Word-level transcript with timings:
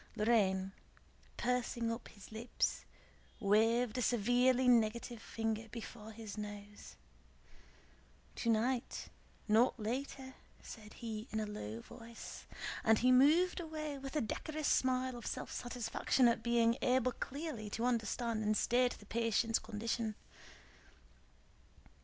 Lorrain, 0.15 0.71
pursing 1.37 1.91
up 1.91 2.07
his 2.07 2.31
lips, 2.31 2.85
waved 3.39 3.95
a 3.99 4.01
severely 4.01 4.67
negative 4.67 5.21
finger 5.21 5.67
before 5.69 6.11
his 6.11 6.39
nose. 6.39 6.95
"Tonight, 8.35 9.09
not 9.47 9.79
later," 9.79 10.33
said 10.63 10.93
he 10.95 11.27
in 11.29 11.39
a 11.39 11.45
low 11.45 11.81
voice, 11.81 12.45
and 12.83 12.97
he 12.97 13.11
moved 13.11 13.59
away 13.59 13.99
with 13.99 14.15
a 14.15 14.21
decorous 14.21 14.67
smile 14.67 15.15
of 15.15 15.27
self 15.27 15.51
satisfaction 15.51 16.27
at 16.27 16.41
being 16.41 16.79
able 16.81 17.11
clearly 17.11 17.69
to 17.69 17.85
understand 17.85 18.41
and 18.41 18.57
state 18.57 18.93
the 18.97 19.05
patient's 19.05 19.59
condition. 19.59 20.15